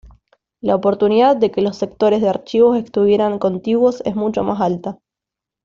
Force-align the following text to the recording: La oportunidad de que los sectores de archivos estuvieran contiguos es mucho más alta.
La 0.61 0.73
oportunidad 0.75 1.35
de 1.37 1.51
que 1.51 1.61
los 1.61 1.77
sectores 1.77 2.23
de 2.23 2.29
archivos 2.29 2.75
estuvieran 2.75 3.37
contiguos 3.37 4.01
es 4.03 4.15
mucho 4.15 4.43
más 4.43 4.59
alta. 4.59 4.97